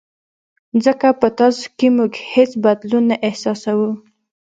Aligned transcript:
ځکه 0.85 1.07
په 1.19 1.27
تاسو 1.39 1.63
کې 1.77 1.87
موږ 1.97 2.13
هېڅ 2.33 2.51
بدلون 2.63 3.03
نه 3.11 3.17
احساسوو. 3.27 3.91